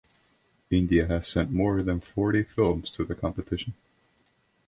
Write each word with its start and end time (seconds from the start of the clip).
India 0.71 1.05
has 1.05 1.27
sent 1.27 1.51
more 1.51 1.83
than 1.83 1.99
forty 1.99 2.41
films 2.41 2.89
to 2.89 3.05
the 3.05 3.13
competition. 3.13 3.75